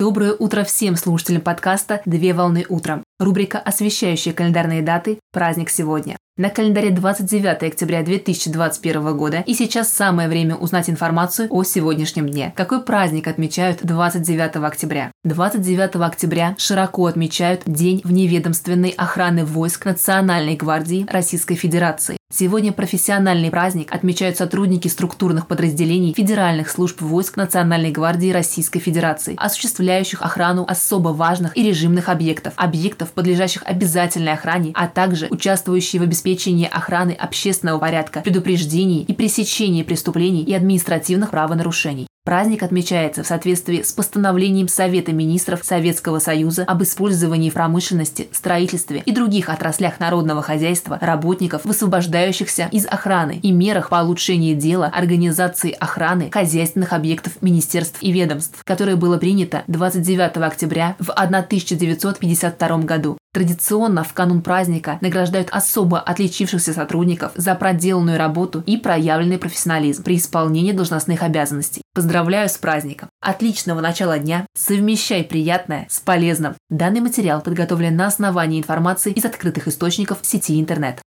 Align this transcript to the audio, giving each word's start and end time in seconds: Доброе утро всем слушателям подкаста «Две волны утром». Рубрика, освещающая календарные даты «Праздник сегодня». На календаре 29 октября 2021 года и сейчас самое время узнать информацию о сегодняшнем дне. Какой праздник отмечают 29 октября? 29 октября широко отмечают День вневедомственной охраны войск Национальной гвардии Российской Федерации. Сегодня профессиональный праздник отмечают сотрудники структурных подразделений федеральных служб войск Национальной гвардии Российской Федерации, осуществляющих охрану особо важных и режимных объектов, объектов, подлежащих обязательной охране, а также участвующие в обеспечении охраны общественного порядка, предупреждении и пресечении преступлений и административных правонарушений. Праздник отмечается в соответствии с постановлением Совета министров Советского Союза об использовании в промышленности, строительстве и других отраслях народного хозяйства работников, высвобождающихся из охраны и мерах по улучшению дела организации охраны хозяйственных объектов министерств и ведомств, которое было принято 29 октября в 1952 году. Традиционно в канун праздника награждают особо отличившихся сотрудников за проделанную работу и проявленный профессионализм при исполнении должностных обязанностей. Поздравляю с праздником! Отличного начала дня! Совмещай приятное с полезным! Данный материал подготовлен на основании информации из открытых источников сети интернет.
Доброе 0.00 0.32
утро 0.32 0.64
всем 0.64 0.96
слушателям 0.96 1.40
подкаста 1.40 2.02
«Две 2.04 2.34
волны 2.34 2.66
утром». 2.68 3.04
Рубрика, 3.20 3.60
освещающая 3.60 4.32
календарные 4.32 4.82
даты 4.82 5.20
«Праздник 5.30 5.70
сегодня». 5.70 6.16
На 6.36 6.50
календаре 6.50 6.90
29 6.90 7.62
октября 7.62 8.02
2021 8.02 9.16
года 9.16 9.44
и 9.46 9.54
сейчас 9.54 9.92
самое 9.92 10.28
время 10.28 10.56
узнать 10.56 10.90
информацию 10.90 11.46
о 11.48 11.62
сегодняшнем 11.62 12.28
дне. 12.28 12.52
Какой 12.56 12.82
праздник 12.82 13.28
отмечают 13.28 13.84
29 13.84 14.56
октября? 14.56 15.12
29 15.22 15.94
октября 15.94 16.56
широко 16.58 17.06
отмечают 17.06 17.62
День 17.64 18.00
вневедомственной 18.02 18.90
охраны 18.90 19.44
войск 19.44 19.84
Национальной 19.84 20.56
гвардии 20.56 21.06
Российской 21.08 21.54
Федерации. 21.54 22.16
Сегодня 22.36 22.72
профессиональный 22.72 23.48
праздник 23.48 23.94
отмечают 23.94 24.36
сотрудники 24.36 24.88
структурных 24.88 25.46
подразделений 25.46 26.14
федеральных 26.14 26.68
служб 26.68 27.00
войск 27.00 27.36
Национальной 27.36 27.92
гвардии 27.92 28.32
Российской 28.32 28.80
Федерации, 28.80 29.36
осуществляющих 29.38 30.20
охрану 30.20 30.64
особо 30.66 31.10
важных 31.10 31.56
и 31.56 31.62
режимных 31.62 32.08
объектов, 32.08 32.52
объектов, 32.56 33.12
подлежащих 33.12 33.62
обязательной 33.64 34.32
охране, 34.32 34.72
а 34.74 34.88
также 34.88 35.28
участвующие 35.30 36.00
в 36.00 36.02
обеспечении 36.02 36.68
охраны 36.68 37.12
общественного 37.12 37.78
порядка, 37.78 38.20
предупреждении 38.22 39.02
и 39.02 39.12
пресечении 39.12 39.84
преступлений 39.84 40.42
и 40.42 40.54
административных 40.54 41.30
правонарушений. 41.30 42.08
Праздник 42.24 42.62
отмечается 42.62 43.22
в 43.22 43.26
соответствии 43.26 43.82
с 43.82 43.92
постановлением 43.92 44.66
Совета 44.66 45.12
министров 45.12 45.60
Советского 45.62 46.20
Союза 46.20 46.64
об 46.64 46.82
использовании 46.82 47.50
в 47.50 47.52
промышленности, 47.52 48.28
строительстве 48.32 49.02
и 49.04 49.12
других 49.12 49.50
отраслях 49.50 50.00
народного 50.00 50.40
хозяйства 50.40 50.98
работников, 51.02 51.66
высвобождающихся 51.66 52.70
из 52.72 52.86
охраны 52.86 53.40
и 53.42 53.52
мерах 53.52 53.90
по 53.90 53.96
улучшению 53.96 54.56
дела 54.56 54.86
организации 54.86 55.72
охраны 55.72 56.30
хозяйственных 56.30 56.94
объектов 56.94 57.42
министерств 57.42 57.98
и 58.00 58.10
ведомств, 58.10 58.62
которое 58.64 58.96
было 58.96 59.18
принято 59.18 59.62
29 59.66 60.38
октября 60.38 60.96
в 60.98 61.10
1952 61.10 62.78
году. 62.78 63.18
Традиционно 63.34 64.04
в 64.04 64.12
канун 64.12 64.42
праздника 64.42 64.96
награждают 65.00 65.48
особо 65.50 65.98
отличившихся 65.98 66.72
сотрудников 66.72 67.32
за 67.34 67.56
проделанную 67.56 68.16
работу 68.16 68.62
и 68.64 68.76
проявленный 68.76 69.38
профессионализм 69.38 70.04
при 70.04 70.18
исполнении 70.18 70.70
должностных 70.70 71.24
обязанностей. 71.24 71.82
Поздравляю 71.94 72.48
с 72.48 72.56
праздником! 72.56 73.08
Отличного 73.20 73.80
начала 73.80 74.20
дня! 74.20 74.46
Совмещай 74.56 75.24
приятное 75.24 75.88
с 75.90 75.98
полезным! 75.98 76.54
Данный 76.70 77.00
материал 77.00 77.40
подготовлен 77.40 77.96
на 77.96 78.06
основании 78.06 78.60
информации 78.60 79.10
из 79.10 79.24
открытых 79.24 79.66
источников 79.66 80.18
сети 80.22 80.60
интернет. 80.60 81.02